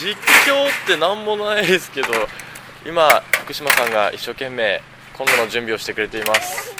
[0.00, 2.08] 実況って何もないですけど
[2.86, 4.80] 今福島さんが一生懸命
[5.16, 6.72] 今度の準備をしてくれています。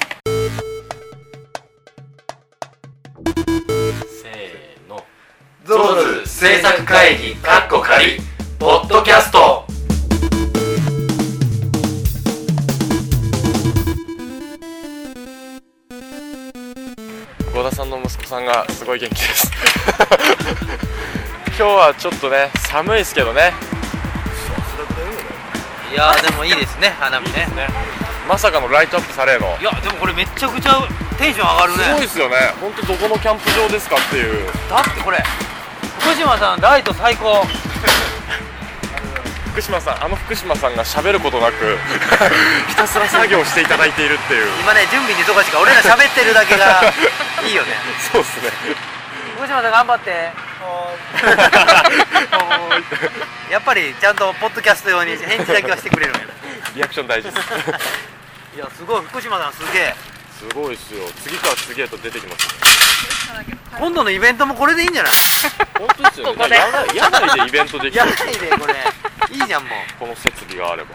[4.23, 5.05] せーの。
[5.65, 8.21] ゾーズ制作会議かっこ仮
[8.57, 9.67] ポッドキャスト。
[17.53, 19.51] 郷田さんの息子さんがすごい元気です
[21.59, 23.51] 今日はちょっとね寒いですけどね。
[25.91, 27.51] いやーでもいいですね花見ね。
[27.51, 27.67] ね。
[28.29, 29.59] まさかのライトアップされるの。
[29.59, 30.87] いやでもこれめっちゃくちゃ
[31.19, 32.37] テンション上がるすごいねですよね。
[32.63, 34.47] 本当どこのキャンプ場ですかっていう。
[34.71, 35.19] だってこれ
[35.99, 37.43] 福島さんライト最高。
[39.51, 41.59] 福島さんあの福島さんが喋ることなく
[42.71, 44.47] ひたすら作業していただいているっていう。
[44.63, 46.81] 今ね準備に忙しいから俺ら喋ってるだけが
[47.43, 47.75] いいよね。
[48.13, 48.53] そうですね。
[49.37, 50.48] 福島さん頑張って
[53.51, 56.13] やっぱりちゃんとポッドキャスト用に返事だけはしてくれる
[56.75, 57.49] リアクション大事です。
[58.57, 59.03] いやすごい。
[59.03, 59.95] 福島さんすげえ。
[60.39, 61.09] すごいですよ。
[61.23, 62.49] 次から次へと出てきます。
[63.79, 65.13] 今度のイベントもこれでいいんじゃない？
[65.79, 66.33] 本当ですよね。
[66.35, 66.57] ここで。
[66.57, 67.99] やらやないでイベントできる。
[67.99, 68.75] やないでこれ
[69.31, 69.81] いいじゃん もう。
[69.99, 70.95] この設備があれば。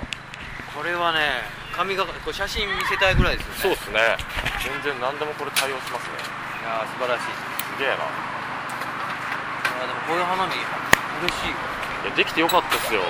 [0.76, 1.44] これはね
[1.76, 3.60] 髪がこれ写真見せたいぐらいですよね。
[3.62, 4.18] そうですね。
[4.64, 6.14] 全然何でもこれ対応しますね。
[6.62, 7.24] いやー素晴らしい。
[7.76, 7.96] すげえな
[10.08, 10.60] こういう花見嬉
[11.38, 13.02] しいいやできてよかったですよ。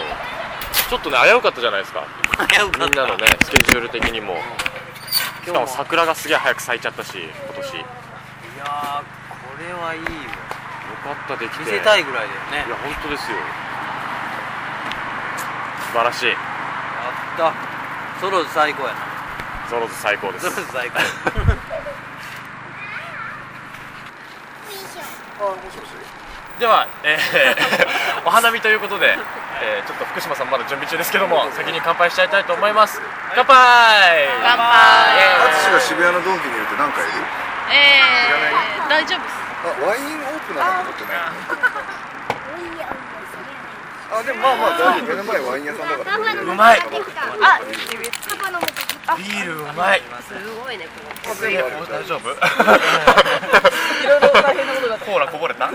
[0.90, 2.06] ちょっとね危うかったじゃないですか。
[2.48, 2.86] 危うかった。
[2.86, 4.38] みんなのねスケジュール的にも。
[5.44, 7.74] しかも桜がすげえ早く咲いちゃったし今年。
[7.74, 7.84] よい
[8.60, 10.06] やーこれはいいわ
[11.16, 11.64] かったできて。
[11.64, 12.68] 見せたいぐらいだよね。
[12.68, 13.38] いや本当ですよ。
[15.88, 16.28] 素晴らしい。
[16.30, 16.38] やっ
[17.38, 17.54] た。
[18.22, 19.00] ソロズ最高やな。
[19.70, 20.50] ゾロズ最高です。
[20.52, 21.00] ソロズ最高
[26.60, 29.18] では、えー お花見ということで、
[29.62, 33.02] えーちょっと福島さんまだ準備中ですけども先に乾杯しちゃいたいと思います。
[33.36, 34.30] 乾杯！
[34.44, 34.64] 乾杯！
[35.66, 37.14] 淳が渋谷のドンキにいるって何回いる？
[37.72, 39.36] えー、大丈夫です。
[39.64, 41.16] あワインオープナーだと思ってない
[44.16, 45.08] あでもまあまあ大丈夫。
[45.08, 46.18] 目の前ワイン屋さんだから。
[46.42, 46.80] うまい。
[49.08, 50.02] あビールうまい。
[50.28, 50.88] すごいね
[51.26, 51.36] こ
[51.90, 52.30] 大丈夫？
[52.30, 54.98] れいろいろ大変なことが。
[55.00, 55.70] コーラこぼれた？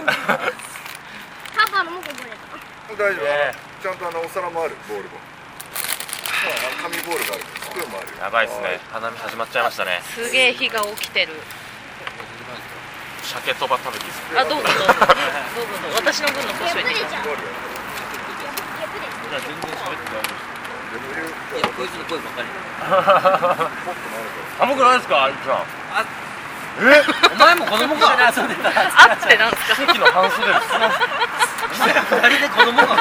[1.78, 2.43] パパのもこぼれた
[2.91, 5.22] 大丈夫、ねちゃんとあのお皿もあるボールも。
[5.22, 6.50] あ
[6.83, 7.47] の紙ボールがある。
[7.47, 8.11] スプーンもある。
[8.19, 8.83] やばいですね。
[8.91, 10.03] 花見始まっちゃいましたね。
[10.03, 11.38] すげえ火が起きてる。
[13.22, 14.91] 鮭とば食べていいですかあどうぞどうぞ。
[15.55, 16.03] どうぞどうぞ。
[16.03, 17.47] 私の分のこしといて破れちゃうボールい
[21.62, 22.50] やこいつの声ばっかり
[24.59, 25.31] 寒くないですか？
[25.31, 25.62] あいちゃん
[26.83, 28.19] お前も子供か。
[28.19, 29.78] あってなんですか？
[29.78, 30.75] 奇跡の半袖です
[31.78, 32.97] 二人で子供か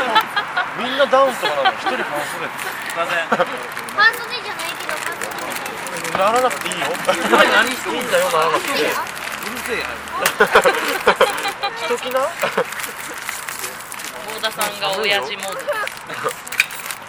[0.77, 2.61] みんなダウンとかなの一人半袖す
[2.93, 8.89] いません半袖じゃないけど半袖ならなくていいよ何していいんだよならなくてうる
[9.65, 9.85] せえや
[11.77, 12.19] しときな
[14.37, 15.59] 大田さんが親父モード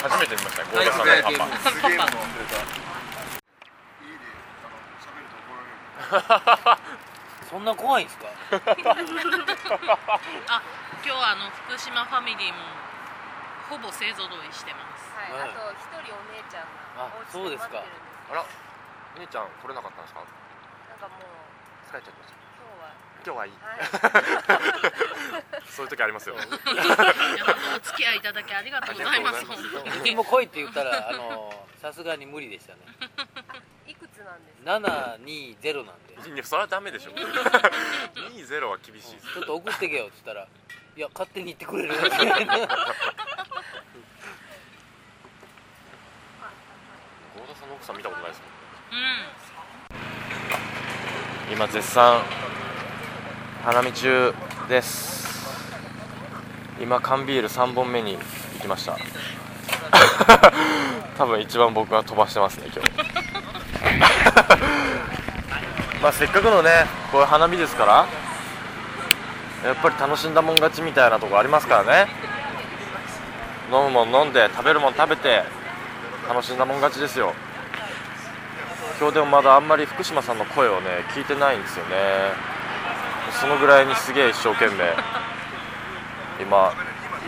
[0.09, 2.09] 初めて見ましたねゴーダさんのパパすげえ飲んで
[6.09, 6.79] た
[7.51, 8.27] そんな怖いんですか？
[10.49, 10.63] あ
[11.05, 12.59] 今日あの福島ファミリーも
[13.71, 15.09] ほぼ勢ぞろいしてます。
[15.15, 17.79] はいはい、あと一人お姉ちゃんあがお家そうですか。
[17.79, 18.33] 待ってるんです。
[18.33, 18.45] あら。
[19.19, 20.21] 姉ちゃん来れなかったんですか？
[20.25, 21.29] なんかもう
[21.89, 22.39] 疲れちゃってました。
[23.25, 23.39] 今日は。
[23.39, 23.53] 今日はいい。
[23.55, 25.71] はい。
[25.71, 26.35] そういう時ありますよ。
[26.37, 32.81] お付き合いいただきありがとうございます僕も来いって言ったらあのさすがに無理でしたね。
[33.87, 36.31] いくつなんですか？720なんで。
[36.35, 37.13] いやそれはダメでしょ。
[38.35, 39.33] 20は厳しいです。
[39.35, 40.49] ちょっと送ってけよって言ったら
[40.99, 41.91] いや勝手に行ってくれる。
[41.95, 42.17] 合田さ
[47.67, 48.49] んの奥さん見たことないですも
[48.99, 49.01] ん。
[51.53, 51.55] うん。
[51.55, 52.21] 今絶賛
[53.63, 54.35] 花見中
[54.69, 55.29] です。
[56.81, 58.21] 今缶ビール3本目に行
[58.61, 58.99] きました。
[61.17, 62.91] 多分一番僕が飛ばしてますね今日。
[66.03, 68.05] まあせっかくのねこういう花見ですから
[69.65, 72.11] やっぱり楽しんだもん勝ちみたいなとこありますからね。
[73.71, 75.43] 飲むもん飲んで食べるもん食べて
[76.29, 77.35] 楽しんだもん勝ちですよ。
[78.99, 81.97] 今日でもまだあんまり福島さんの声をね聞いてないんですよね。
[83.41, 84.95] そのぐらいにすげえ一生懸命
[86.41, 86.73] 今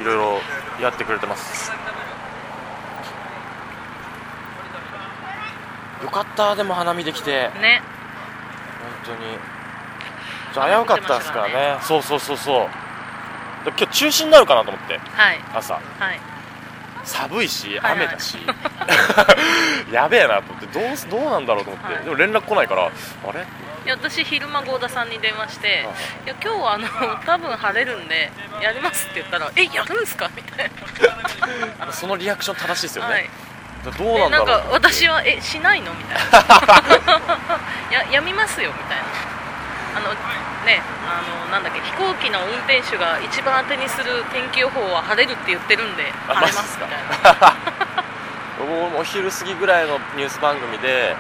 [0.01, 0.41] いろいろ
[0.81, 1.73] やってくれてます。
[6.03, 7.51] よかったでも花見できて。
[7.61, 7.83] ね。
[9.05, 9.39] 本当に
[10.55, 11.79] 危うかったですからね。
[11.83, 12.69] そうそうそうそう。
[13.67, 14.99] 今日中止になるかなと思って。
[14.99, 15.41] はい。
[15.55, 15.75] 朝。
[15.75, 16.21] はい。
[17.03, 18.37] 寒いしはい雨だし、
[19.91, 20.67] やべえなと思って。
[20.67, 22.05] どうすどうなんだろうと思って、はい。
[22.05, 22.89] でも連絡来ないからあ
[23.33, 23.41] れ？
[23.87, 25.87] いや私昼間合田さんに電話して
[26.27, 26.87] 「いや今日はあの
[27.25, 28.31] 多分晴れるんで
[28.61, 30.71] やります」って言ったら「えやるんすか?」みたい
[31.91, 33.31] そのリアクション正しいですよな、ね、
[33.83, 34.47] はい、どうなんだろう。
[34.47, 36.31] でなんか私は「えしないの?」みたいな。
[37.91, 39.05] ややみますよみたいな
[39.95, 40.15] あの
[40.67, 47.57] ねあのなんだっけ飛行機の運転手が一番当てにする天気予報は晴れるって言ってるんであ晴れますみたいな。
[48.61, 51.17] 僕もお昼過ぎぐらいのニュース番組で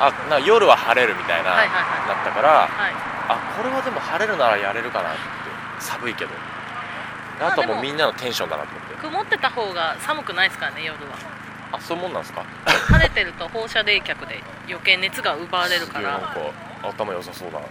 [0.00, 2.08] あな夜は晴れるみたいな、はいはいはい。
[2.08, 2.94] だったからはい。
[3.28, 5.18] あこれはでも晴れるならやれるかなって
[5.78, 6.30] 寒いけど。
[7.38, 8.94] であとはもうみんなのテンションだなと思って。
[8.96, 11.16] 曇ってた方が寒くないですからね夜は
[11.72, 12.44] あそういうもんなんですか？
[12.88, 16.12] 晴れてると放射冷却で余計熱が奪われるから。
[16.12, 16.36] なんか
[16.82, 17.58] 頭良さそうだ。
[17.60, 17.66] な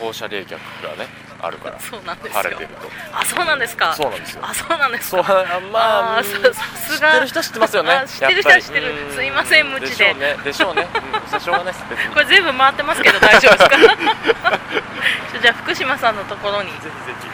[0.00, 0.56] 放射冷却が
[0.96, 1.08] ね
[1.40, 1.78] あるから。
[1.78, 2.32] そうなんですよ。
[2.42, 2.88] 晴れてると。
[3.12, 3.94] あそうなんですか？
[3.94, 4.42] そうなんですよ。
[4.44, 7.12] あそうなんですそうかあまあささすが。
[7.12, 7.92] 知ってる人は知ってますよね。
[7.92, 9.12] あ知ってる人は知ってる。
[9.14, 10.14] すいません無知で。
[10.44, 10.86] でしょうね。
[11.30, 11.72] でしょうね、
[12.14, 13.76] これ全部回ってますけど大丈夫ですか？
[15.42, 16.70] じゃあ福島さんのところに。
[16.72, 16.90] ぜひぜ
[17.20, 17.28] ひ。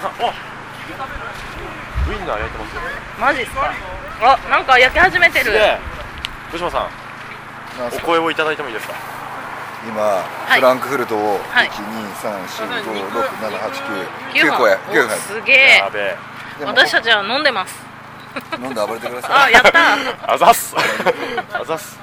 [0.00, 0.32] 今あ
[2.08, 2.82] ウインナー焼いてますよ。
[3.20, 3.72] マジっすか？
[4.22, 5.44] あなんか焼き始めてる。
[5.46, 5.78] すげえ。
[6.48, 6.86] 福島さん
[7.96, 8.94] お声をいただいてもいいですか？
[9.86, 10.24] 今、
[10.56, 10.60] い。
[10.60, 11.68] フランクフルトをはい。
[11.68, 15.82] 123456789 9 9個やお9個すげえ。
[16.64, 17.74] 私たちは飲んでます。
[18.60, 19.54] 飲んで暴れてください。
[19.54, 20.74] あやったあざっす。
[21.52, 21.98] あざっす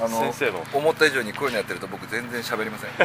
[0.00, 0.64] あの先生の。
[0.72, 2.90] 思った以上にこういうのやってると僕全然喋りません。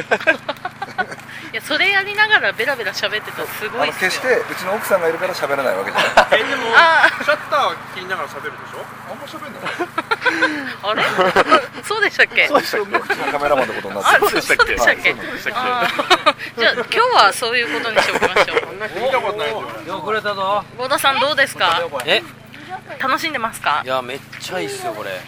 [1.52, 4.10] いやそれやりながらベラベラ喋ってたらすごあいっすよ。
[4.10, 6.14] の決してうちの奥さんがいるから喋らないわけじゃない。
[6.76, 8.84] あシャッター切りながら喋るでしょ？
[9.10, 9.62] あんま喋んない。
[10.82, 11.02] あれ？
[11.84, 12.46] そうでしたっけ？
[12.48, 12.78] そうでした。
[12.78, 14.66] っけうちのカメラマンのことになってそうでしたっけ？
[14.66, 15.12] そうでしたっけ？
[15.12, 15.58] はいそうでしたっけ？
[15.58, 16.60] あー。
[16.60, 18.58] じゃあ今日はそういうことにしておきましょう。
[19.00, 20.64] 見たことないよよくれたぞ。
[20.76, 21.80] 合田さんどうですか？
[22.04, 22.22] え？
[22.98, 23.82] 楽しんでますか？
[23.84, 25.20] いやめっちゃいいっすよこれ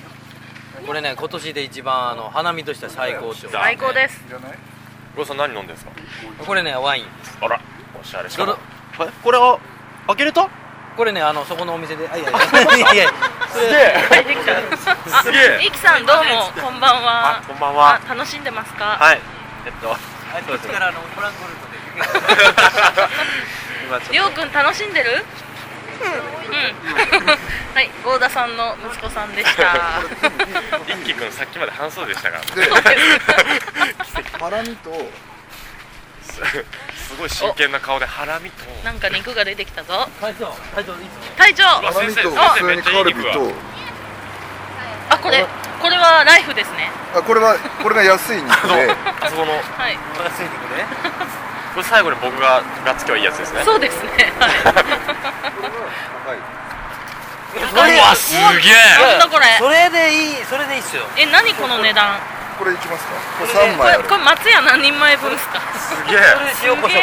[0.87, 4.23] これね今年で一番あの花見としては最高潮最高です。
[4.29, 4.59] いらない
[5.17, 5.91] ローさん何飲んでるんですか？
[6.44, 7.05] これねワイン。
[7.41, 7.61] あら
[8.00, 8.56] おしゃれしかも。
[9.23, 9.59] これを
[10.09, 10.49] 開けると？
[10.97, 12.09] これねあのそこのお店で。
[12.09, 12.94] あ いやいや。
[12.94, 13.12] いや
[13.53, 13.94] すげえ。
[15.25, 15.67] すげえ。
[15.67, 17.38] イキさんどうもこんばんは。
[17.38, 18.00] あこんばんは。
[18.05, 18.97] あ楽しんでますか？
[19.00, 19.21] はい。
[19.67, 19.93] えっと。
[19.93, 21.79] あいつからあのフランクフルトで
[23.88, 25.11] 今ちょっりょうくん楽しんでる？
[25.12, 25.50] うん
[27.75, 27.91] はい。
[28.05, 30.00] 合田さんの息子さんでした。
[30.79, 32.70] と 一輝くんさっきまで半袖でしたからで
[34.41, 34.91] ハラミと。
[36.23, 36.41] す
[37.08, 38.64] すごい真剣な顔でハラミと。
[38.85, 40.08] なんか肉が出てきたぞ。
[40.20, 40.94] 隊長隊長
[41.37, 41.64] 隊長。
[41.64, 43.52] わハラミと先生普通にカルビと。
[45.11, 45.44] あこれ
[45.82, 46.91] これはライフですね。
[47.14, 48.91] あこれはこれが安い肉で。
[49.20, 49.52] あそこの。
[49.52, 49.99] はい。
[50.25, 50.87] 安い肉ね
[51.75, 53.62] これ最後に僕ががっつきはいいやつですね。
[53.64, 54.11] そうですね。
[54.38, 54.49] は
[56.34, 56.38] い。
[57.50, 58.75] うわすげえ。
[58.99, 59.46] なんだこれ。
[59.58, 61.06] それでいいそれでいいっすよ。
[61.17, 62.19] え何この値段？
[62.58, 63.14] これいきますか？
[63.38, 64.05] これ3これ枚ある。
[64.05, 65.61] これ松屋何人前分ですか？
[65.78, 66.19] すげえ。
[66.19, 67.02] それで塩コショウ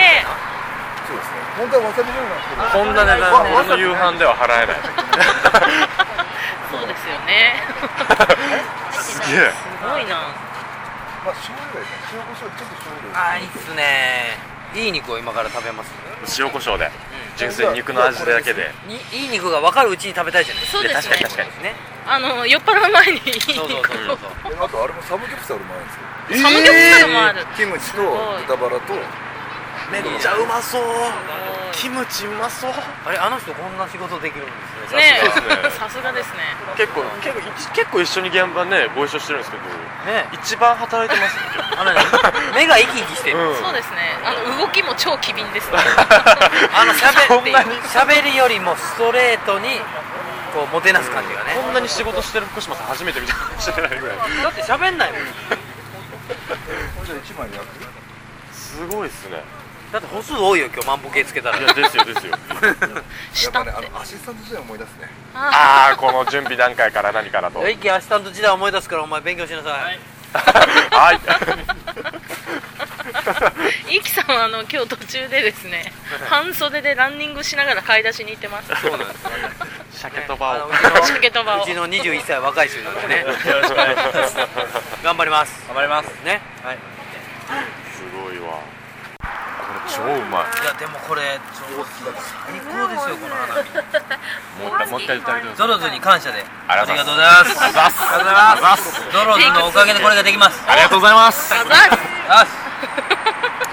[1.08, 1.40] そうですね。
[1.58, 4.84] 本当はわさび醤油なんですけどこんな値段俺の夕飯では払えない。
[6.70, 7.56] そうですよね。
[8.92, 9.56] すげえ。
[9.56, 10.28] すごいな。
[11.24, 14.38] まあ醤油がいいですね塩コショウちょっと醤油あーいいっすね
[14.78, 15.92] いい肉を今から食べます？
[16.42, 16.92] 塩コショウで。
[17.36, 18.72] 純粋に肉の味だけで。
[18.88, 20.82] にいい肉が分かるうちに食べたいじゃないですか。
[20.82, 21.64] そうですね確かに確かに。
[21.64, 21.76] ね。
[22.06, 23.18] あの酔っ払う前に。
[23.18, 24.18] いいそうそうそうそう。
[24.18, 26.50] そうえあとあれもサムギョプサルもあるんですよ。
[26.50, 27.46] サムギョプサルもある。
[27.58, 28.02] キムチと
[28.48, 28.94] 豚バラと
[29.92, 30.84] めっちゃうまそう。
[31.72, 32.72] キムチうまそう。
[33.06, 34.52] あれあの人こんな仕事できるんで
[34.90, 35.22] すね。
[35.24, 35.64] ねさすがですね。
[35.64, 36.44] えさすがですね。
[36.76, 37.42] 結構結構
[37.74, 39.64] 結構一緒に現場ねご一緒してるんですけど
[40.12, 41.42] ね一番働いてますね。
[41.80, 42.00] あのね
[42.56, 43.56] 目が生き生きしてる、うん。
[43.64, 44.18] そうですね。
[44.24, 45.78] あの動きも超機敏ですね。
[46.76, 47.76] あのしゃべそんなに？
[47.88, 49.80] しゃべりよりもストレートに
[50.54, 51.56] こうもてなす感じがね。
[51.56, 54.18] こんなに仕事してる福島さん初めて見たかもしれないぐらい。
[54.44, 55.22] だってしゃべんないもん。
[56.98, 57.98] これじゃあ1枚焼く
[58.52, 59.42] すごいっすね
[59.92, 61.60] だって歩数多いよ今日万歩計つけたら。
[61.60, 62.32] いやですよですよ。
[62.36, 62.38] や
[63.50, 65.10] っぱねあのアシスタント時代思い出すね。
[65.34, 70.00] あああこの準備段階から何からと一気アシスタント時代思い出すからお前勉強しなさい。
[70.92, 71.20] はい。
[73.90, 75.92] イキさんはあの今日途中でですね
[76.30, 78.68] 半袖でランニングしながら買い出しに行ってます。
[78.82, 79.30] そうなんですよ
[79.94, 80.54] 鮭とばを。
[80.54, 81.64] あのうちの 鮭とばを。
[81.64, 83.22] うちの21歳若い衆なんでね。
[83.22, 84.38] よろしくお願いします。
[85.04, 85.66] 頑張ります。
[85.68, 86.08] 頑張ります。
[86.26, 86.42] ね。
[86.64, 86.78] はい
[87.96, 90.54] すごいわこれ超うまい。
[90.62, 93.74] いやでもこれ超最高ですよこの花火。
[94.62, 96.46] もう一回もう一回言ってあげてくださいドロズに感謝で。
[96.68, 97.18] あありがとう。
[97.18, 97.58] ごりがとうございます。
[97.58, 98.94] ありがとうございます。
[99.12, 100.62] ドロズのおかげでこれができます。
[100.70, 101.54] ありがとうございます。
[101.54, 102.06] あざっす。
[102.30, 102.46] あ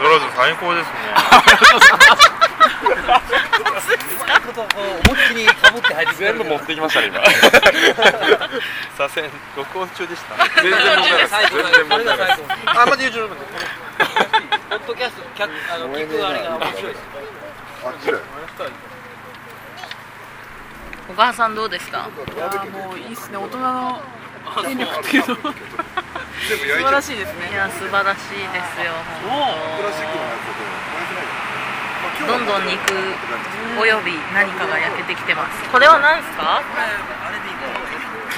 [0.01, 0.95] ドロズ最高ですね
[4.45, 5.11] ことをこう。
[5.11, 7.21] 思いっきりかぶって入ってくれる全部持ってきましたね今。
[8.97, 13.35] 左遷録音中でした全然問題ない全然問題ないあまだ YouTube で
[14.75, 17.07] ポッドキャスト客あの聞くあれが面白いです。
[17.87, 18.27] あっちだよ
[21.07, 22.11] 小川さんどうですか？
[22.11, 23.39] もういいっすね。
[23.39, 24.03] 大人の
[24.67, 25.39] 権力っていうの。
[25.39, 26.91] は全部焼いちゃう。
[26.91, 27.55] 素晴らしいですね。
[27.55, 28.99] いや素晴らしいですよ
[29.79, 31.39] プラスチックのやつだと燃えてないか
[32.27, 32.83] らどんどん肉
[33.79, 35.71] および何かが焼けてきてます。
[35.71, 36.59] これは何ですか？
[36.67, 37.84] キノコ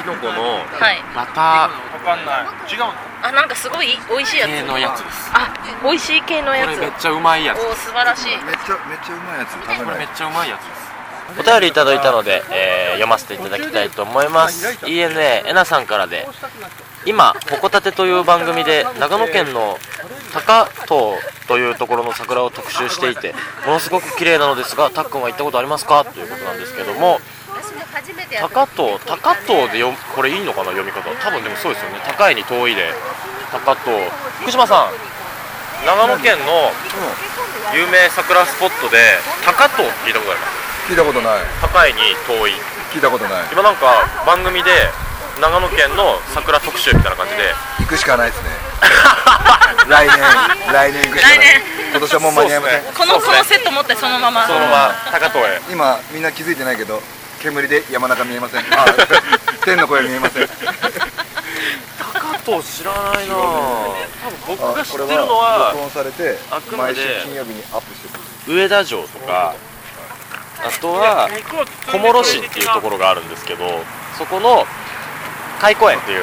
[0.07, 1.03] のはい。
[1.15, 1.71] バタわ
[2.05, 2.73] かんない。
[2.73, 2.93] 違うの？
[3.23, 4.51] あなんかすごい美味しいやつ。
[4.51, 5.31] ー系のやつです。
[5.35, 6.67] あ美味しい系のやつ。
[6.67, 7.59] これめっちゃうまいやつ。
[7.59, 8.31] おー素晴らしい。
[8.31, 9.85] めっちゃめっちゃうまいやつ食べない。
[9.85, 11.41] これめっちゃうまいやつです。
[11.41, 14.67] お便りいただいたので、えー読ませていただきたいと思います。
[14.87, 16.27] ENA えなさんからで
[17.05, 19.79] 今「ほこたて」という番組で長野県の
[20.33, 23.35] 高遠というところの桜を特集していて
[23.67, 26.05] ものすごく綺麗なのですがたっくんは行ったことありますか？
[26.05, 27.21] ということなんですけども
[28.07, 31.11] 初めてやった高遠高遠でよこれいいのかな読み方。
[31.11, 31.99] 多分でもそうですよね。
[32.07, 32.95] 高いに遠いで。
[33.51, 33.99] 高遠
[34.47, 34.95] 福島さん。
[35.85, 36.71] 長野県の
[37.75, 40.47] 有名桜スポットで高遠って聞いたことありま
[40.87, 40.91] す？
[40.91, 41.43] 聞いたことない。
[41.61, 42.55] 高いに遠い。
[42.95, 43.45] 聞いたことない。
[43.51, 44.71] 今なんか番組で
[45.43, 47.51] 長野県の桜特集みたいな感じで。
[47.83, 48.51] 行くしかないですね。
[49.91, 50.17] 来年。
[50.73, 51.39] 来年行くしかない。
[51.39, 51.63] 来年。
[51.91, 52.91] 今年はもう間に合いません、ね。
[52.97, 54.47] このこのセット持ってそのまま。
[54.47, 55.61] そのまま高遠へ。
[55.71, 57.03] 今みんな気づいてないけど
[57.47, 58.61] 煙で山中見えません。
[58.61, 58.85] あ
[59.65, 60.49] 天の声見えません。
[62.45, 63.35] 高遠知らないな。
[63.35, 68.57] ぁ多分僕が知ってるのは録音されてあくまで毎週金曜日にアップしてる。
[68.57, 69.55] 上田城とか
[70.65, 71.29] あとは
[71.91, 73.85] 小諸市っていうところがあるんですけど
[74.17, 74.67] そこの
[75.61, 76.23] 海湖園っていう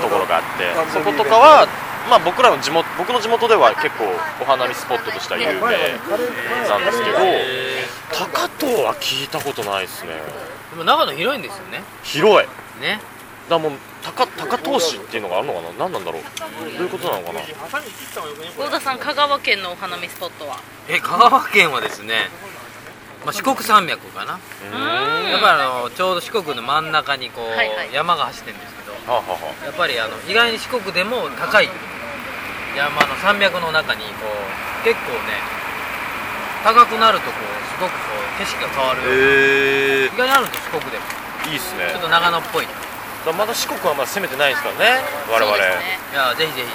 [0.00, 1.66] ところがあってそことかは
[2.10, 4.04] まあ僕らの地元僕の地元では結構
[4.40, 5.60] お花見スポットとしては有名
[6.68, 7.18] なんですけど
[8.12, 10.10] 高遠は聞いたことないですね
[10.72, 11.84] でも長野広いんですよね。
[12.02, 12.48] 広い。
[12.80, 12.98] ね。
[13.50, 15.68] だからもう高高遠市っていうのがあるのかな？
[15.78, 16.22] 何なんだろう？
[16.22, 17.40] どういうことなのかな？
[17.40, 20.56] 幸田さん香川県のお花見スポットは？
[20.88, 22.30] え香川県はですね、
[23.24, 24.34] まあ、四国山脈かな。
[24.34, 25.30] うーん。
[25.30, 27.92] やっぱりあのちょうど四国の真ん中にこう、はいはい。
[27.92, 31.68] 山が走ってるんですけどはあはあはやっぱりあの意外に四国でも高い
[32.76, 35.36] 山の山脈の中にこう結構ね
[36.62, 41.04] 高くなるとこうすごくこう景色が変わる、へえ意外にあるんです四国でも。
[41.50, 41.90] いいっすね。
[41.90, 42.66] ちょっと長野っぽい。
[43.36, 45.98] まだ四国はまだ攻めてないですからね我々そうですね。
[46.14, 46.70] やぜひぜひ。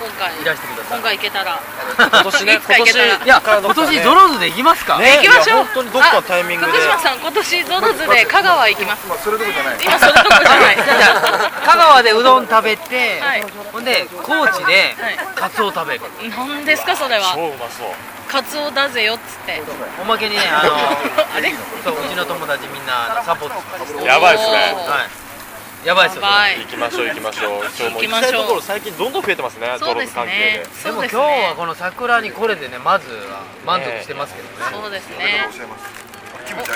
[0.00, 0.32] 今回。
[0.40, 0.98] いらしてください。
[0.98, 1.60] 今回行けたら。
[1.60, 5.64] 今年ね今年いや今年ゾローズで行きますか、ね行きましょう。
[5.64, 6.72] 本当にどっかのタイミングで。
[6.72, 9.06] 福島さん今年ゾロズで香川行きます。
[9.06, 9.78] まあそれどころじゃない。
[9.78, 10.76] 今それどころじゃない。
[10.76, 13.44] じゃあ香川でうどん食べて、はい。
[13.70, 15.18] ほんで高知ではい。
[15.34, 16.00] カツオ食べる。
[16.34, 17.32] 何ですかそれは。
[17.34, 17.94] 超うまそう
[18.30, 19.60] カツオだぜよっつって。
[20.00, 20.70] おまけにねあの
[21.34, 21.52] あれ？
[21.82, 24.06] そううちの友達みんなサポートしてます。
[24.06, 24.50] やばいっすね。
[24.52, 25.86] はい。
[25.86, 27.70] やばいっすよ行きましょう行きましょう。
[27.70, 28.30] ちょもう行きましょう。
[28.30, 30.62] 行きたいところ最近どんどん増えてますねそうですね。
[30.84, 31.54] ででもそうです今日はね。
[31.56, 34.54] この桜にこれでねまずは満足してますけどね。
[34.70, 35.48] そうですね。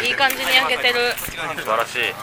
[0.02, 1.12] いい感じに焼けてる。
[1.20, 2.14] 素晴らしい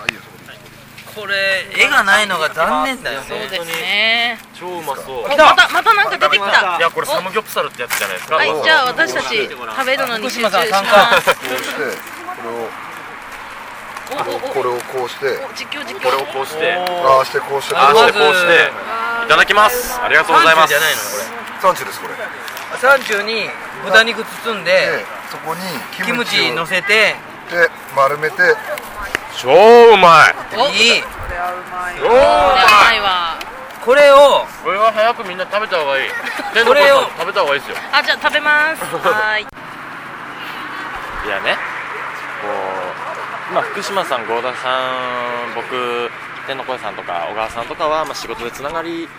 [1.15, 4.37] これ絵がないのが残念だよそうですね。
[4.53, 5.25] 超うまそう。
[5.25, 6.77] おまたまたなんか出てきた。
[6.77, 8.35] いやこれサムギョプサルってやつじゃないですか。
[8.35, 10.85] はいじゃあ私たち食べるのに集中します。
[14.11, 15.27] これをこれをこうして。
[15.39, 16.03] お実況実況。
[16.03, 16.73] これをこうして。
[16.73, 18.71] ああしてこうしてああしてまずこうして。
[19.25, 19.99] いただきます。
[20.01, 20.73] ありがとうございます。
[20.73, 22.23] ですこれこ
[22.73, 23.45] れサンチュに
[23.85, 25.61] 豚肉包んででそこに
[26.03, 27.13] キムチ乗せて
[27.51, 28.37] で丸めて
[29.41, 30.35] 超うまい。
[30.53, 31.01] おいい。
[31.01, 32.97] これはまない。
[32.97, 33.39] いわ
[33.83, 36.09] これをこれは早くみんな食べた方がいい。
[36.53, 37.09] 天これを。
[37.17, 37.77] 食べた方がいいですよ。
[37.91, 38.85] あじゃあ食べます。
[39.01, 39.47] はーい。
[41.25, 41.57] いやね。
[42.41, 42.47] こ
[43.49, 44.77] う、まあ、福島さん、合田さ
[45.49, 46.11] ん、僕、
[46.45, 49.09] 天の声さんとか小川さんとかは、まあ、仕事でつながり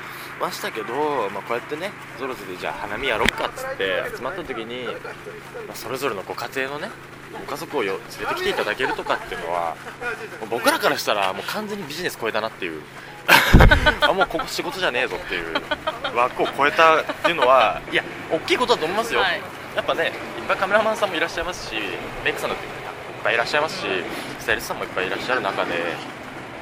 [0.40, 4.92] ましたけど、まあ、こうやってね、ゾロゾでじゃあ花見やろっかっつって集まった時に、ま
[5.72, 6.90] あ、それぞれのご家庭のね、
[7.32, 9.76] ご家族をよ連れてきていただけるとかっていうのは、
[10.50, 12.82] 僕らからしたら、もう完全にビジネス超えたなっていう。
[14.02, 15.54] あもうここ仕事じゃねえぞっていう
[16.16, 19.40] 枠を超えたっていうのはいや大きいことだと思いますよ、はい
[19.74, 20.12] やっぱねいっ
[20.46, 21.76] ぱいカメラマンさんもいらっしゃいますし
[22.24, 22.70] メイクさんだっていっ
[23.24, 23.86] ぱいいらっしゃいますし
[24.38, 25.70] スタイリストさんもいっぱいいらっしゃる中で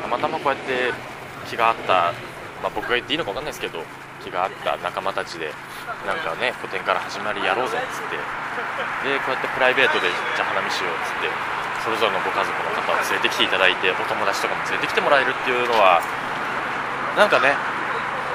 [0.00, 0.92] たまたまこうやって
[1.48, 1.92] 気が合った、
[2.62, 3.82] まあ、僕が言っていいのか分かんないですけど
[4.22, 5.50] 気が合った仲間たちで
[6.06, 8.16] なんかね古典から始まりやろうぜっつって。
[9.04, 11.30] でこうやってプライベートでじゃあ花見しようっつって
[11.80, 16.02] それぞれのご家族の方を連れてきていただいてお友達とかも連れてきてもらえるっていうのは
[17.16, 17.56] なんかね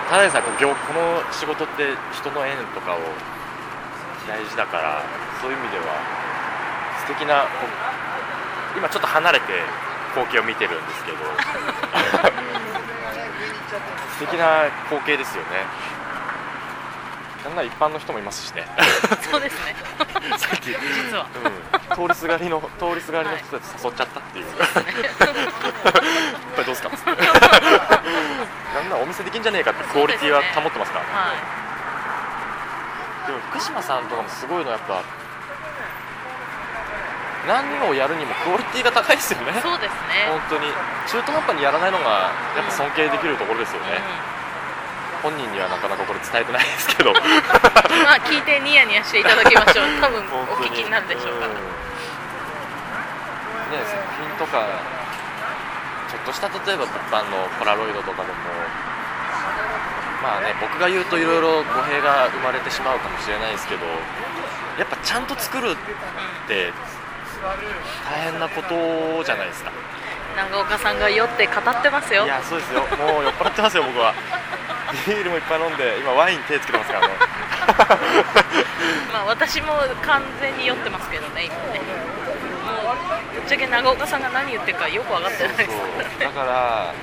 [0.09, 3.00] ただでさえこう業この仕事って人の縁とかを
[4.25, 5.03] 大事だから
[5.41, 6.01] そういう意味では
[7.05, 7.45] 素敵な
[8.74, 9.45] 今ちょっと離れて
[10.17, 11.17] 光景を見てるんですけど。
[14.15, 15.67] 素敵な光景ですよね
[17.45, 18.65] なんなら一般の人もいますしね。
[19.29, 19.75] そうですね。
[20.37, 21.27] さっき、うん、実は
[21.93, 24.59] 通りすがりの 通りすがりの人たち誘っちゃったっていう、こ
[26.57, 26.89] れどうすか？
[26.89, 31.05] っつってなんならお店できんじゃねえかってクオリティは保ってますから。
[31.05, 31.37] はい。
[33.27, 35.01] でも福島さんとかもすごいのはやっぱ
[37.47, 39.53] 何をやるにもクオリティが高いですよね。
[39.61, 40.25] そうですね。
[40.29, 40.73] 本当に。
[41.07, 42.05] 中途半端にやらないのが
[42.57, 44.01] やっぱ尊敬できるところですよね、
[45.25, 47.10] 本人にはなかなかこれ伝えてないですけど。
[47.10, 49.89] まあ聞いてニヤニヤしていただきましょう。
[49.98, 51.58] 多分お聞きになるでしょうから、ね
[53.89, 54.62] 作品とか
[56.08, 58.36] ちょっとした例えば物販のポラロイドとかでも
[60.22, 63.86] まあね僕が言うといろいろ語弊が生まれてしまうかもしれないですけど
[64.77, 65.75] やっぱちゃんと作るっ
[66.48, 66.72] て
[68.08, 69.72] 大変なことじゃないですか。
[70.36, 72.25] 長岡さんが酔って語ってますよ。
[72.25, 72.82] いやそうですよ。
[72.82, 74.13] もう酔っ払ってますよ僕は
[75.08, 77.13] ビールもいっぱい飲んで今ワイン手つけてますからね。
[79.12, 81.82] まあ私も完全に酔ってますけどね今ね。
[82.65, 82.96] もう
[83.34, 85.70] ぶっちゃけ長岡さんが何言ってるかよく分かってないです。
[86.20, 86.94] だから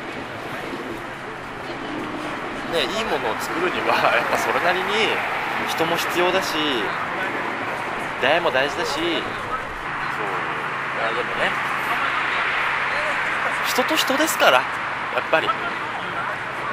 [2.72, 4.84] ねいいものを作るにはやっぱそれなりに
[5.68, 6.54] 人も必要だし
[8.20, 9.02] 出会いも大事だしそう。
[11.04, 11.50] あでもね
[13.66, 14.62] 人と人ですからや
[15.20, 15.48] っぱり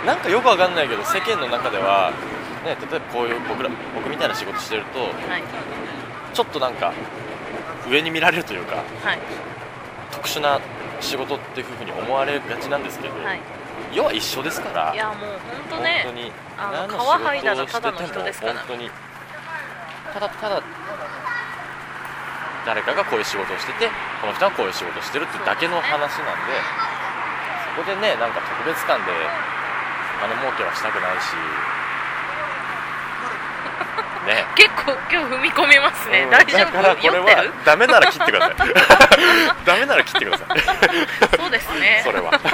[0.06, 2.12] なんかよくわかんないけど世間の中では、
[2.65, 5.44] ね、例えばこういう僕ら僕みたいな仕事してるとはい。
[6.34, 6.94] ちょっとなんか
[7.89, 9.20] 上に見られるというかはい。
[10.12, 10.60] 特殊な
[11.01, 13.39] 仕事っていうふうに思われがちなんですけど、はい。
[13.94, 15.18] 要は一緒ですからいやもう
[15.70, 18.53] 本当ね本当にあの何皮剥いだら仕事をただの人ですから。
[18.53, 18.89] してても本当に
[20.13, 20.63] ただただ
[22.65, 23.89] 誰かがこういう仕事をしてて
[24.22, 26.53] この人はこういう仕事をしてるってだけの話なんで
[27.75, 29.12] そこでねなんか特別感で
[30.21, 31.34] 金儲けはしたくないし。
[34.27, 34.45] ね。
[34.55, 36.29] 結構今日踏み込みますね、うん。
[36.29, 38.73] 大丈だからこれはダメなら切ってください。
[39.65, 40.47] ダメなら切ってください。
[41.38, 42.01] そうですね。
[42.03, 42.32] それは。
[42.32, 42.53] とり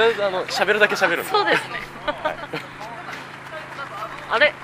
[0.00, 1.80] あえずあの喋るだけ喋るそうですね。
[4.30, 4.54] あれ？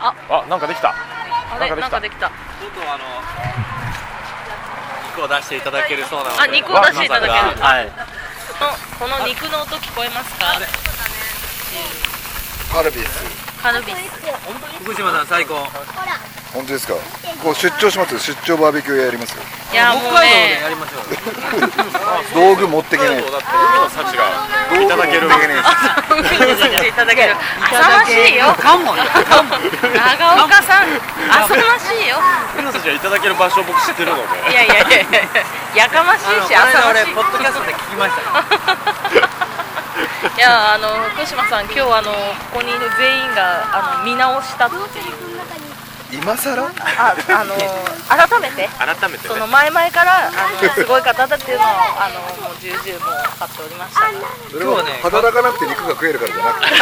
[0.00, 0.14] あ。
[0.48, 0.88] なんかできた。
[0.88, 0.94] あ
[1.60, 1.70] れ？
[1.70, 2.28] なんかできた。
[2.28, 2.34] ちょ
[2.68, 3.04] っとあの
[5.10, 6.42] 肉を出していただけるそうなので。
[6.42, 7.92] あ肉を出していただけるはい
[8.98, 10.46] この肉の音聞こえますか？
[12.72, 13.04] カルビス
[13.62, 13.96] カルビス
[14.84, 15.66] 福島さん最高。
[16.54, 16.94] 本当ですか？
[17.42, 18.14] こう出張します。
[18.14, 19.36] よ出張バーベキューやります。
[19.36, 20.60] よいやもうね。
[20.62, 21.04] やりましょう。
[22.32, 23.36] 道具持ってけないだって海
[23.84, 24.24] の幸が
[24.80, 25.28] いただける。
[25.28, 27.36] 道具持ってけないただける。
[27.36, 28.54] 浅ましいよ。
[28.54, 30.88] かもよかも長岡さん。
[31.44, 32.16] 浅ましいよ。
[32.56, 34.22] 海の幸がいただける場所を僕知ってるので。
[34.52, 35.06] いやいやいやい
[35.74, 35.84] や。
[35.84, 36.74] やかましいし浅ましい。
[36.74, 38.12] この間俺ポッドキャストで聞きまし
[39.20, 39.27] た
[40.36, 42.10] いやあの福島さん今日あの
[42.50, 44.82] ここにいる全員があの見直したっていう。
[46.10, 46.64] 今更？
[46.64, 47.52] ああの
[48.08, 48.66] 改めて？
[48.78, 49.34] 改めてね。
[49.34, 50.30] その前々からあ
[50.62, 54.00] のすごい方だっていうのをあのもう重々もう分かっておりました。
[54.50, 56.66] それは働かなくて肉が食えるからじゃなくて。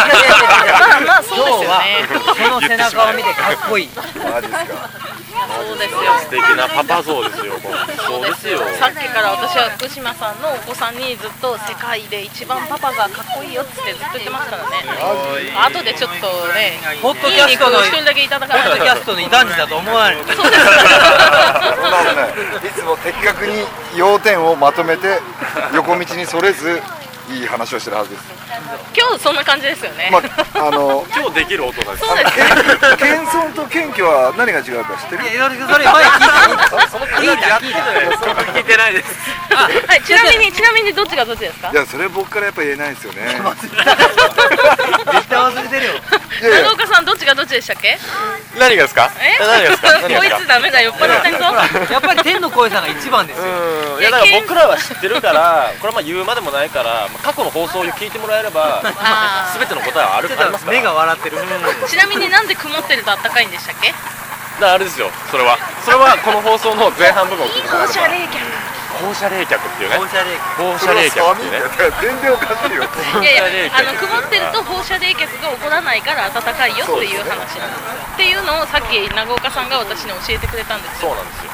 [0.79, 2.07] まあまあそうですよ今ね
[2.39, 3.91] その背中を見てかっこいい。
[3.97, 4.89] マジですか
[5.37, 6.01] そうですよ。
[6.19, 7.53] 素敵なパパ像ですよ。
[7.61, 8.59] そうですよ。
[8.81, 14.85] さっきから私は福島さんのお子さんにずっと世界で一番パパがかっこいいよってずっと言ってますからね
[15.69, 18.85] 後でちょっとねポッドキャストの一人だけいただかないと。
[18.85, 20.25] キャストの異端児だと思われる。
[20.25, 20.63] そうです
[22.67, 23.65] いつも的確に
[23.97, 25.21] 要点をまとめて
[25.75, 26.83] 横道にそれず
[27.29, 28.23] いい話をしてるはずです。
[28.97, 32.33] 今日そんな感じですよね、まああの今日できる大人ですそうです
[32.97, 35.29] 謙遜と謙虚は何が違うか知ってる？
[35.29, 39.15] いやそれそれ前聞いた聞いた聞いた聞いてないです。
[39.57, 41.71] はい、ちなみにちなみにどっちがどっちですか？
[41.71, 43.27] いやそれ僕からやっぱ言えないですよね。
[43.29, 43.43] 絶
[45.29, 45.93] 対忘れてるよ。
[46.41, 47.99] 長岡さんどっちがどっちでしたっけ？
[48.59, 49.11] 何がですか？
[49.21, 49.37] え？
[49.41, 50.01] 何がですか？
[50.01, 51.45] こいつダメだ酔っ払ってんぞ。
[51.93, 53.45] やっぱり天の声さんが一番ですよ。
[53.97, 54.01] うん。
[54.01, 59.59] いやだから僕らは知ってるからこれはまあ言うまでもないからまあ過去の放送を聞いてもらえればあー。
[59.59, 61.37] 全ての答えはあるあり目が笑ってる。
[61.89, 63.95] ちなみになんで曇ってると暖かいんでしたっけ？
[64.61, 65.11] だあれですよ。
[65.31, 65.59] それは。
[65.85, 67.93] それはこの放送の前半部分を聞いてもらえれば。
[67.93, 68.41] 放射冷却。
[68.97, 69.97] 放射冷却っていうね。
[70.57, 71.21] 放射冷却。
[71.21, 71.61] っていうね。
[72.01, 72.85] 全然おかしいよ。
[73.21, 77.65] いやいやあの 曇ってると放射冷却が起こらないから暖かいよっていう話なんですよ。
[78.15, 81.09] っていうのをさっき長岡さんが私に教えてくれたんですよ。
[81.11, 81.51] そうなんですよ。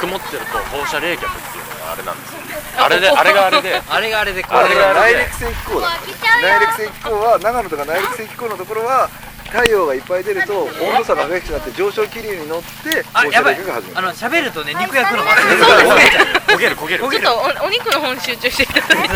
[0.00, 1.64] 曇ってると放射冷却っていう
[1.96, 2.38] あれなんですよ。
[2.84, 3.80] あれであれがあれで。
[3.88, 5.88] あれがあれでこれあれがあれでが内陸性気候だ。
[5.88, 9.08] 内陸性気候は長野とか内陸性気候のところは
[9.50, 13.54] 太陽がいっぱい出ると温度差が激しくなって上昇気流に乗って放射あやばい。
[13.56, 14.08] 冷却が始まる。
[14.08, 16.42] あの喋るとね肉焼くの待ってそうですね。
[16.48, 19.14] 焦げる焦げるちょっとおお肉の方に集中していただいて。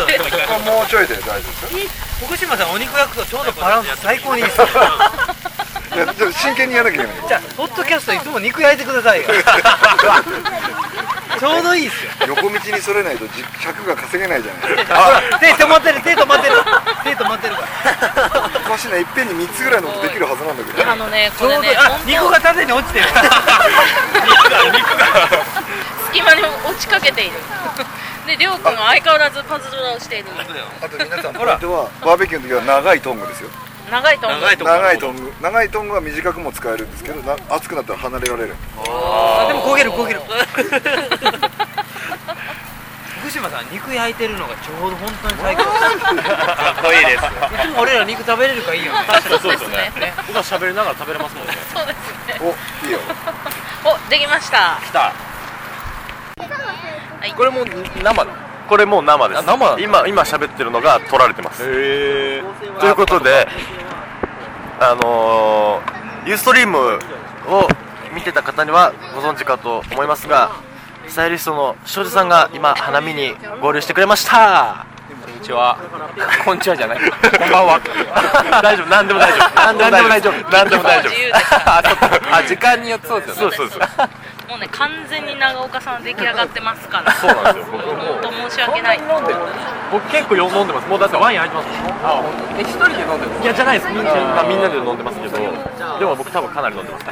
[0.64, 1.90] もうちょいで大丈夫ですよ
[2.27, 4.69] 福島さんお肉焼くとちょうどバランス最高にいいですよ。
[6.33, 7.29] 真剣にやらなきゃいけない。
[7.29, 9.29] じゃあポッドキャストいつも肉焼いてくださいよ
[11.40, 12.37] ちょうどいいっすよ。
[12.37, 14.76] 横道にそれないとじ尺が稼げないじゃない。
[14.76, 16.57] ですか手止まってる手止まってる。
[17.03, 18.50] 手止まってるから。
[18.61, 20.92] おかしいないっぺんに3つぐらいのことできるはずなんだけど。
[20.92, 23.07] あのねこれねあ肉が縦に落ちてる。
[26.12, 27.40] 隙間に落ちかけている。
[28.26, 30.29] でりょうくんは相変わらずパズドラをしている。
[30.37, 33.48] あと皆さんポイントはバーベキューの時は長いトングですよ
[33.90, 35.33] 長いと思う長いトング。
[35.40, 35.95] 長いトング。
[35.95, 38.55] は短くも使えるんですけどな熱くなったら離れられる。
[38.79, 40.23] あでも焦げる焦げる。
[43.21, 45.64] 福島さん肉焼いてるのがちょうど本当に最高。
[45.64, 45.71] か
[46.81, 48.99] っこいいですいつも俺ら肉食べれるからいいよね。
[49.40, 49.93] そうですね。
[50.27, 51.55] 僕は喋りながら食べれますもんね。
[51.73, 52.40] そうですね。
[52.40, 52.99] おいいよ。
[53.85, 54.81] おできました。
[54.85, 55.12] 来た。
[56.40, 57.33] はい。
[57.33, 59.38] これも生だこれもう生です。
[59.38, 61.64] あ生今今喋ってるのが撮られてます。
[61.64, 61.66] と
[62.87, 63.48] いうことで
[64.78, 67.68] あのー、ユーストリームを
[68.14, 70.52] 見てた方にはご存知かと思いますが
[71.09, 74.87] スタイリストの庄司さんが今花見に合流してくれました。
[75.11, 75.76] こんにちは。
[76.44, 76.98] こんにちはじゃない。
[77.00, 77.80] こんばんは。
[78.62, 79.61] 大丈夫何でも大丈夫。
[79.61, 80.50] 何でも大丈夫。
[80.50, 83.54] 何でも大丈自由です あ時間によってそうですよね。
[83.54, 87.13] 夫そうそうですもうね完全に長岡さんは出来上がってますから。
[87.15, 87.79] そうなんですよ。
[87.79, 89.01] 僕本当申し訳ない。
[89.93, 90.89] 僕結構よ飲んでます。
[90.89, 91.69] もうだってワイン入ってます。
[91.69, 92.23] もんあ
[92.59, 93.93] え一人で飲んでるいやじゃないです。
[93.93, 95.39] みんな,、まあ、みんなで飲んでますけど。
[95.39, 97.07] でも僕多分かなり飲んでます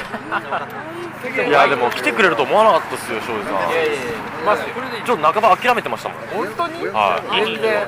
[1.28, 3.70] いやでも来てくれると思わなかったですよ庄司さん。
[3.70, 4.02] いやいやいや。
[4.46, 4.70] マジで
[5.04, 6.18] ちょっと半ば諦めてましたもん。
[6.28, 6.86] 本当に？
[6.88, 7.44] はい。
[7.44, 7.82] 全然。
[7.82, 7.86] よ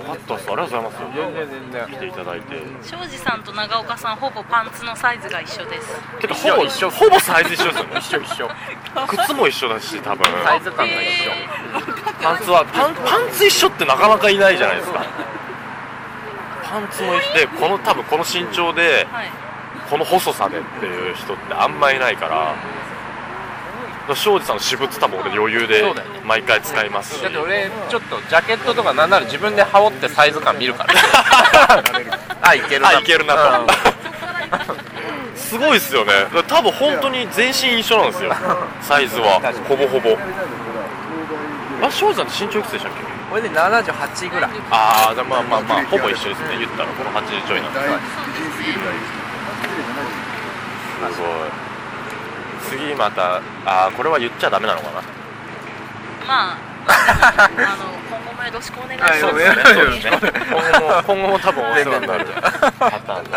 [0.00, 0.48] かったです。
[0.48, 0.96] ありがとうございます。
[1.14, 1.86] 全然全然。
[1.86, 2.56] 来ていただいて。
[2.82, 6.00] 庄司さんと長岡さんほぼパンツのサイズが一緒です。
[6.18, 6.90] てかほぼ一緒。
[6.90, 8.50] ほぼサイズ一緒です一緒一緒。
[9.08, 10.26] 靴も一緒だし多分。
[10.44, 11.30] サイズ感が一緒。
[12.22, 15.04] パンツはパンパンツ一緒ってなかなかいないじゃないですか。
[16.62, 17.34] パンツも一緒。
[17.34, 19.30] でこの多分この身長ではい。
[19.90, 22.54] この細さでっていう人ってあんまいないから。
[24.14, 25.82] 庄司さんの私物多分俺余裕で
[26.24, 27.22] 毎回使いますし。
[27.22, 31.84] だって俺ちょっとジャケットとかなんなら自分で羽織ってサイズ感見るから
[32.42, 33.66] あいけるなあいけるなと、
[35.36, 36.12] すごいですよね。
[36.48, 38.32] 多分本当に全身一緒なんですよ。
[38.82, 39.40] サイズは。
[39.68, 40.16] ほぼほぼ。
[41.82, 43.04] あ庄司さんって身長いくつでしたっけ？
[43.30, 44.50] これで78ぐらい。
[44.70, 46.56] ああじゃあまあまあまあほぼ一緒ですね。
[46.58, 47.80] 言ったらこの80ちょいなんで。
[47.80, 47.86] す
[51.14, 51.30] すごい。
[52.70, 55.02] 次またあーこれは言っちゃダメなのかな？
[56.26, 56.56] まあ
[56.88, 62.26] あの今後もよろしくお願いします今後も今後も多分お世話になる
[62.78, 63.30] パターンで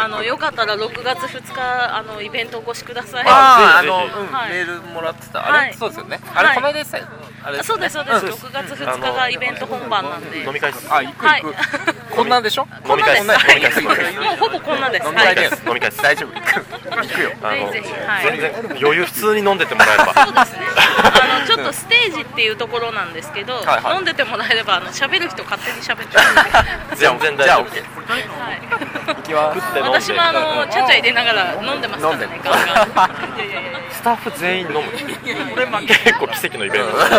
[0.00, 4.06] あのよかったら6月2日あのイベントお越しくださいああの、
[4.48, 5.46] メールもらってた。
[5.46, 5.74] あれ、はい。
[5.74, 6.20] そうですよね。
[6.24, 6.46] はい。
[6.46, 7.06] あれこの間でしたよ
[7.44, 7.58] あれ？
[7.60, 10.44] あそうですそうです、6月2日がイベント本番なんで。
[10.44, 11.42] 飲み会ですあ行くはい。
[11.42, 11.54] 行く、
[12.14, 12.66] こんなんでしょ？
[12.88, 13.14] 飲み会
[13.60, 13.80] です。
[13.80, 15.06] 飲み会ほぼこんなんです。
[15.06, 15.50] 飲み会ではい。
[15.56, 15.62] す。
[15.66, 16.02] 飲み会です。
[16.02, 16.34] 大丈夫。
[16.34, 16.40] 行
[17.08, 17.32] くよ。
[17.42, 17.56] あの
[18.80, 20.14] 余裕普通に飲んでてもらえれば。
[20.14, 20.66] そうですね。
[21.04, 23.60] あのちょっとステージっていうところなんですけど、
[23.94, 26.16] 飲んでてもらえればあの喋る人勝手に喋って。
[26.96, 27.74] 全然大じゃあ丈夫
[29.92, 32.28] 私もあのちゃちゃ入れながら飲んでますからね。
[33.92, 34.82] スタッフ全員飲む。
[34.82, 34.90] こ
[35.60, 37.10] れ結構奇跡のイベント ス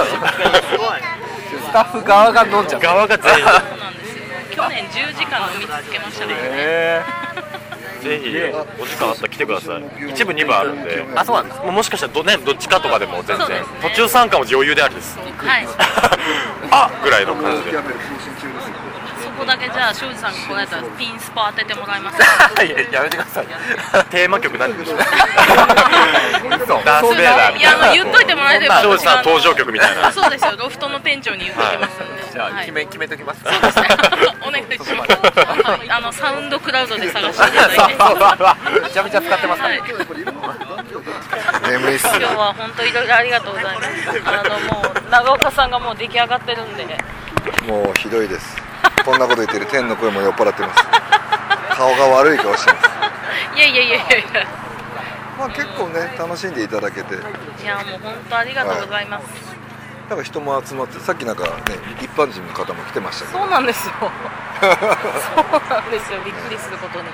[1.74, 3.40] タッフ側が飲んじゃった側が全員。
[3.40, 4.05] そうなんです。
[4.05, 4.05] よ。
[4.56, 6.34] 去年10時間飲み続けましたね。
[6.34, 7.02] へ
[8.02, 8.30] ぜひ
[8.82, 9.84] お時間あったら来てください。
[10.12, 11.04] 一部二部あるんで。
[11.15, 11.60] あそうなんです。
[11.60, 13.56] もしかしたらど,、ね、どっちかとかでも全然、ね。
[13.82, 15.18] 途中参加も余裕でありです。
[15.20, 15.68] はい。
[16.72, 17.78] あぐらいの感じで
[19.46, 22.20] だけじゃあ庄司さんが来られたらピンスポ当ててもらいます。
[22.66, 23.48] いややめてください
[24.10, 24.98] テーマ曲何でしょう
[26.64, 28.76] 嘘ダース・ベイダーみいやあたいの言っといてもらえれば。
[28.76, 30.54] な庄司さん登場曲みたいなあ そうですよ。
[30.58, 32.32] ロフトの店長に言っときますんで。
[32.32, 33.88] じゃあはい決め決めときますそうですね。
[34.42, 35.12] お願いします。
[35.12, 37.96] はい、あのサウンドクラウドで探していただいて。
[38.82, 39.82] めちゃめちゃ使ってますかはい、
[41.72, 43.90] 眠いっす今日は本当いろいろありがとうございます。
[44.26, 46.86] あのもう長岡さんがもう出来上がってるんで、
[47.68, 48.62] もうひどいです
[49.06, 50.84] こんなこと言ってる天の声も酔っ払ってます
[51.78, 52.89] 顔が悪い顔してます
[53.56, 54.48] いやいやいやいやいや。
[55.38, 57.18] まあ結構ね楽しんでいただけてい
[57.65, 59.26] やもう本当ありがとうございます。
[60.10, 61.52] なんか人も集まってさっきなんかね
[62.02, 63.94] 一般人の方も来てましたけどそうなんですよ。
[64.02, 64.10] そう
[65.70, 66.20] なんですよ。
[66.24, 67.08] びっくりすることに。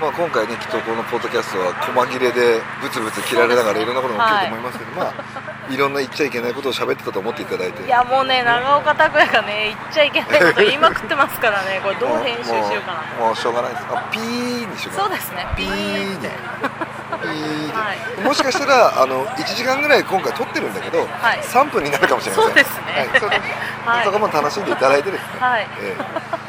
[0.00, 5.14] まあ今回ねきっとこのポッドキャストは細切れでブツブツ切られながらいろんなことが起きると思いますけど、まあ
[5.72, 7.86] いろんな言っちゃいけないことを喋ってたと思っていただいて。
[7.86, 11.80] いやもうね長岡拓也がね言っちゃいけないこと言いまくってますからね。
[11.82, 13.86] これどう編集しようかなもうもうしょうがないです。
[13.88, 15.46] あピーにしようかそうですね。
[15.56, 16.28] ピーで
[17.22, 18.24] ピーで、はい。
[18.26, 21.38] もしかしたらあの1時間ぐらい今回撮ってるんだけど、はい。
[21.38, 22.44] 3分になるかもしれません。
[22.46, 23.08] そうですね。
[23.08, 23.38] はい、それ
[23.86, 24.04] はい。
[24.04, 25.68] そこも楽しんでいただいてですね、はい。
[25.80, 25.96] え
[26.40, 26.43] え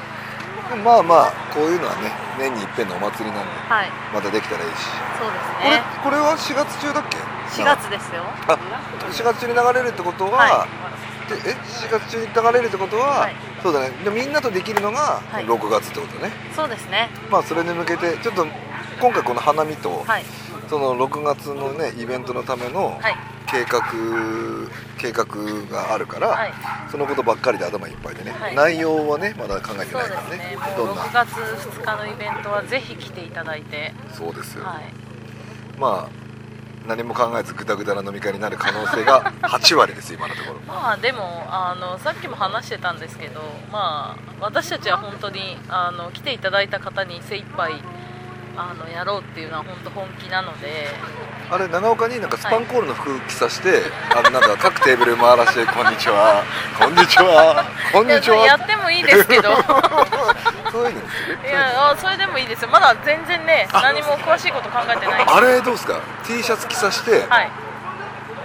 [0.84, 3.92] まあまあこういうのはね年に一遍のお祭りなんではい。
[4.14, 4.90] またできたらいいし。
[5.20, 7.18] そうですこれねこれは4月中だっけ
[7.62, 8.24] ？4月ですよ。
[8.48, 8.58] あ
[9.12, 10.68] 4月中に流れるってことは、は
[11.30, 13.36] でえ4月中に流れるってことは、はい。
[13.64, 13.92] そうだね。
[14.04, 15.46] でみんなとできるのがはい。
[15.46, 17.10] 6月ってことね、そうですね。
[17.32, 18.46] まあそれに向けてちょっと
[19.00, 20.24] 今回この花見と、はい
[20.68, 23.16] その6月のねイベントのためのはい
[25.06, 25.26] 計画、
[25.70, 26.54] があるから、はい。
[26.90, 28.56] そのことばっかりで頭いっぱいでね、はい。
[28.56, 30.28] 内容はねまだ考えてないからね。
[30.32, 30.58] すね。
[30.78, 33.94] どんな？6月2日のイベントはぜひ来ていただいて。
[34.14, 34.94] そうですよ、はい。
[35.80, 36.26] まあ
[36.88, 40.60] 何も考えずグダグダな飲み会になる可能性が 8割です今のところ。
[40.62, 43.42] まあでもあのさっきも話してたんですけど
[43.72, 47.82] まあ私たちは本当にあの来ていただいた方に精一杯
[48.58, 50.88] あのやろうっていうのは本当本気なので
[51.50, 53.84] あれ長岡になんかスパンコールの服着さして、
[54.16, 56.44] あのなんか各テーブル回らして「こんにちは
[56.80, 59.56] こんにちはこんにちいややは」ってもいいですけど。
[60.72, 62.70] そういうのでするいやあそれでもいいですよ。
[62.70, 65.26] まだ全然ね何も詳しいこと考えてない。
[65.26, 67.52] あれどうですか？T シャツ着さして、はい。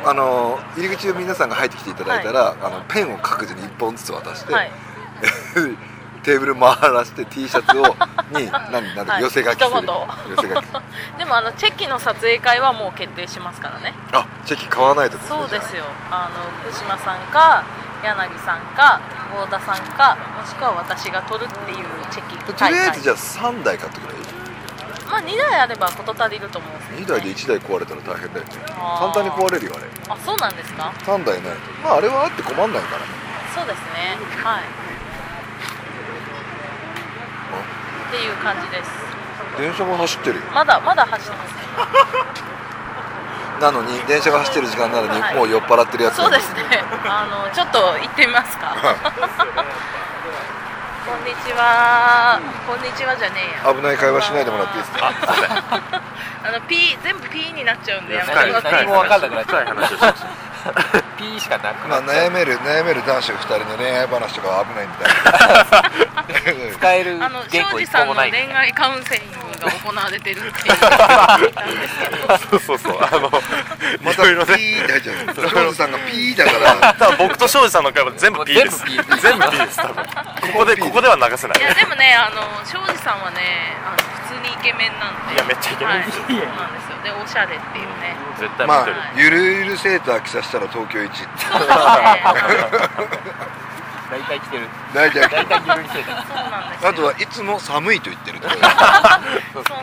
[0.05, 4.71] あの入り口を皆さんが入ってきていただいたら、あのペンを各自に1本ずつ渡して、はい
[6.23, 7.97] テーブル回らして T シャツを
[8.39, 9.23] に何なんだ、はい。
[9.23, 9.87] 寄せ書きする。
[10.37, 10.67] 寄せ書き。
[11.19, 13.95] でもあのチェキの撮影会はもう決定しますからね。
[14.13, 15.85] あチェキ買わないとですねそうですよ。
[16.11, 16.29] あ。
[16.31, 17.65] の福島さんか
[18.03, 19.01] 柳さんか
[19.35, 24.15] 合田さんかもしくは私が取るっていうチェキとりあえずじゃゃあ3台買ってくれ。
[25.11, 28.53] まあ2台あれば事足りると思うんですけ2ど、ね、台で1台壊れたら大変だよね。
[28.99, 30.15] 簡単に壊れるよあれ。
[30.15, 30.93] あそうなんですか。
[31.05, 31.51] 3台ね
[31.83, 33.07] まああれはあって困んないからね。
[33.55, 34.17] そうですね。
[34.45, 34.90] はい
[38.11, 38.91] っていう感じです。
[39.59, 40.43] 電車が走ってるよ。
[40.53, 41.55] まだまだ走ってます。
[41.55, 41.61] ね
[43.61, 45.35] なのに電車が走ってる時間なのに、はい。
[45.35, 46.63] もう酔っ払ってるやつそうですね。
[47.07, 48.75] あのちょっと行ってみますか。
[51.07, 52.41] こんにちは。
[52.67, 53.75] こんにちはじゃねえや。
[53.75, 55.13] 危ない会話しないでもらっていいですか？
[56.45, 62.29] あ の P 全部 P になっちゃうんでやめてもらっていも分かんなくなっちゃう話をしました P しかなくまあなっちゃう。
[62.29, 65.15] 悩める悩める男子2人の恋愛話とかは危ないみたい
[66.05, 66.10] な
[66.81, 70.55] 使えるあの言語一庄司さんの個もない恋愛カウンセリングが行われてるっていう。
[70.57, 72.09] 聞いたんですけ
[72.57, 72.97] どそうそうそう。
[72.97, 73.29] あの
[74.01, 76.95] またいろいろピねーって入っちゃう庄司さんがピーだから。
[76.95, 78.83] 多分僕と庄司さんの会話全部 P です。
[79.21, 80.01] 全部部 P です多分。
[80.01, 80.09] こ
[80.57, 81.61] こでここでは流せない。
[81.61, 84.01] いやでもねあの庄司さんはねあの
[84.33, 85.35] 普通にイケメンなんで。
[85.35, 86.09] いやめっちゃイケメン。
[86.09, 86.97] ですはい、そうなんですよ。
[87.05, 88.17] でおしゃれっていうね。
[88.41, 92.25] 絶対まあゆるゆるセーター着させたら東京一そうですね
[94.11, 94.67] 大体来てる。
[94.93, 96.89] 大体大体ゆるりせいだそうなんですよ。
[96.89, 98.57] あとはいつも寒いと言ってると そ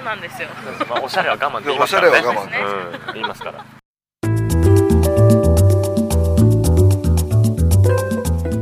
[0.01, 0.49] うなんですよ。
[0.89, 2.17] まあ、おしゃれは我慢って言いますからね。
[2.17, 2.59] おしゃれは我慢ね。
[3.07, 3.13] うん。
[3.13, 3.65] 言いますから。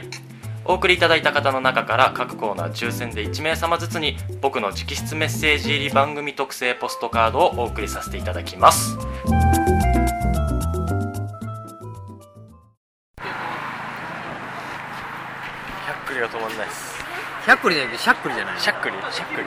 [0.65, 8.91] お送りいただいた方の中から各コーナー抽選で1名様ずつに僕の直筆メッセージ入り番組特製ポストカードをお送りさせていただきます。
[8.91, 8.99] しゃ
[15.93, 17.08] っくりが止まんないです。
[17.49, 18.61] しゃっくりじゃなくてしゃっくりじゃない。
[18.61, 19.47] しゃっくりしゃっくり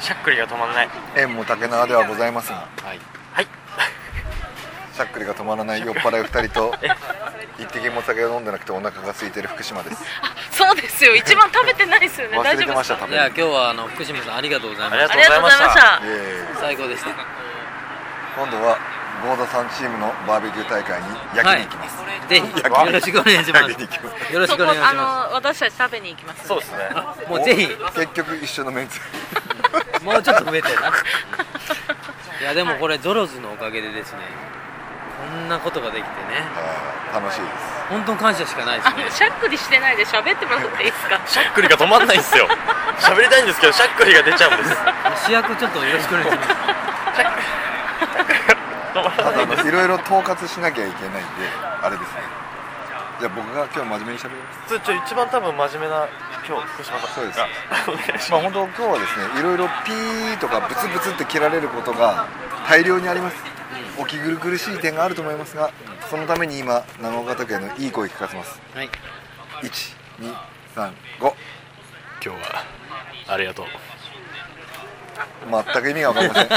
[0.00, 0.88] しゃっくりが止まんない。
[1.16, 3.00] 縁も竹縄ではございますがはい。
[3.32, 3.48] はい。
[4.94, 6.72] しゃっくりが止まらない酔っ払い2人と
[7.58, 10.04] 一滴も酒を飲んでなくてお腹が空いてる福島です。
[10.52, 11.16] そうですよ。
[11.16, 12.38] 一番食べてないですよね。
[12.38, 13.08] 忘大れてましたか？
[13.08, 15.12] いや今日はあの福島さんありがとうございました。
[15.12, 15.96] ありがとうございました。
[15.96, 16.60] ありがとうございました。
[16.60, 17.10] 最高でした。
[18.36, 18.78] 今度は
[19.22, 21.96] 合田さんチームのバーベキュー大会に焼きに行きます、
[22.28, 23.70] ぜひよろしくお願いします。
[24.34, 24.94] よろしくお願いしまあ
[25.28, 26.78] の私たち食べに行きますんそうですね。
[27.24, 27.66] すもうぜひ。
[27.94, 29.00] 結局一緒のメンツ。
[30.02, 30.88] もうちょっと増えてな。
[30.88, 34.18] いやでもこれゾロズのおかげでですね
[35.30, 36.42] こんなことができてね。
[36.56, 37.52] あー楽しいです。
[37.90, 39.10] 本当に感謝しかないですね。
[39.10, 41.20] しゃっくりしてないで喋ってもらっていいですか？
[41.26, 42.48] しゃっくりが止まんないんですよ。
[42.98, 44.76] 喋りたいんですけどしゃっくりが出ちゃうんです。
[45.26, 46.48] 主役ちょっとよろしくお願いします
[48.92, 51.22] 止まあらないろいろ統括しなきゃいけないんで
[51.82, 52.20] あれですね。
[53.20, 54.68] じゃあ僕が今日真面目に喋ります。
[54.68, 56.08] ちょちょ一番多分真面目な
[56.46, 57.10] 今日福島さん。
[57.14, 57.32] そうで
[58.18, 58.30] す。
[58.30, 62.26] まあ本当今日はですねいろいろピーとかブツブツって切られることが
[62.68, 63.36] 大量にあります。
[63.98, 65.70] お気苦しい点があると思いますが
[66.08, 68.60] そのために今長岡拓也のいい声聞かせます。
[68.74, 68.88] はい。
[69.62, 70.32] 1235
[71.20, 71.34] 今
[72.20, 72.36] 日は
[73.28, 73.66] ありがとう。
[75.50, 76.48] 全く意味が分かりません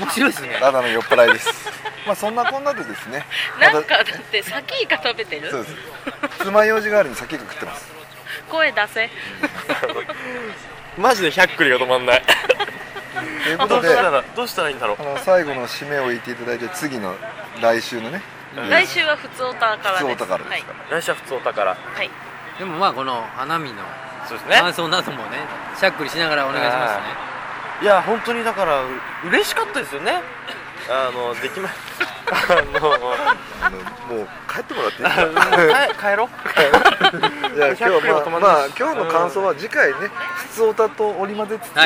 [0.00, 0.56] 面白いですね。
[0.60, 1.70] ただの酔っ払いです。
[2.06, 3.26] まあそんなこんなでですね。
[3.60, 5.50] なんかだってサキイカ食べてる？
[5.50, 5.74] そうです。
[6.44, 7.90] 爪楊枝代わりに先が食ってます。
[8.48, 9.10] 声出せ。
[10.96, 12.22] マジで100クリが止まんない。
[13.44, 14.96] ということでどうしたらどうしたらいいんだろう。
[15.00, 17.16] あの最後の締めを言っていただいて次の
[17.60, 18.22] 来週のね
[18.68, 20.04] 来週は普通オタからです。
[20.04, 22.10] 普通オタからですか来週は普通お宝はい、はい、
[22.58, 23.82] でもまあこの花見の
[24.28, 24.56] そうですね。
[24.56, 25.38] 感想などもね
[25.78, 27.27] しゃっくりしながらお願いしますね
[27.80, 28.86] いや本当にだからう
[29.28, 30.20] 嬉しかったですよね。
[30.90, 31.68] あのできま
[32.30, 32.94] あの
[33.62, 33.78] あの
[34.16, 36.10] もう帰ってもらっていいですか？
[36.10, 37.54] 帰帰ろう。
[37.54, 39.94] じゃあ今日100キロは止まあまあ今日の感想は次回ね
[40.36, 41.76] 普通歌と織り交ぜつつ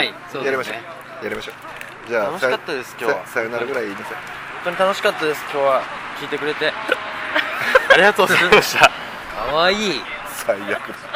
[0.44, 1.24] やりましょう。
[1.24, 2.08] やりましょう。
[2.08, 3.26] じゃあ楽しかったです今日は。
[3.26, 4.16] ささよならぐらい言いなさい。
[4.64, 5.82] 本当に楽しかったです今日は。
[6.20, 6.72] 聞いてくれて。
[7.92, 8.88] ありがとうございました。
[8.88, 8.90] か
[9.52, 10.02] わいい。
[10.46, 10.68] 最悪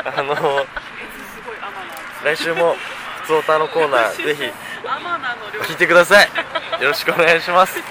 [0.05, 0.15] だ。
[0.19, 0.67] あの
[2.25, 2.77] 来週も
[3.23, 4.53] 普通オタのコーナーぜひ
[5.65, 6.29] 聞いてください。
[6.81, 7.83] よろしくお願いします。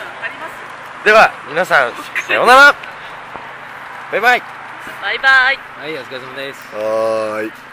[1.03, 1.93] では皆さん
[2.27, 2.75] さようなら。
[4.11, 4.43] バイバイ。
[5.01, 5.59] バイバイ。
[5.79, 6.75] はいお疲れ様です。
[6.75, 7.64] はーい